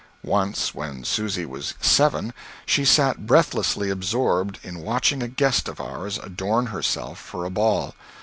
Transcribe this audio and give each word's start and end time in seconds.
Once, 0.23 0.73
when 0.73 1.03
Susy 1.03 1.45
was 1.45 1.75
seven, 1.79 2.33
she 2.65 2.83
sat 2.83 3.27
breathlessly 3.27 3.91
absorbed 3.91 4.57
in 4.63 4.79
watching 4.81 5.21
a 5.21 5.27
guest 5.27 5.67
of 5.67 5.79
ours 5.79 6.17
adorn 6.17 6.65
herself 6.65 7.19
for 7.19 7.45
a 7.45 7.51
ball. 7.51 7.93